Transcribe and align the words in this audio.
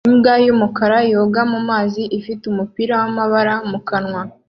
Imbwa 0.09 0.33
y'umukara 0.45 0.97
yoga 1.11 1.41
mu 1.51 1.59
mazi 1.69 2.01
ifite 2.19 2.43
umupira 2.51 2.93
w'amabara 3.01 3.53
mu 3.69 3.79
kanwa 3.87 4.21